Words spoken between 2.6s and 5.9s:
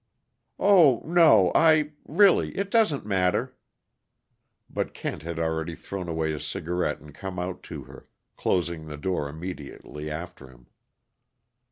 doesn't matter" But Kent had already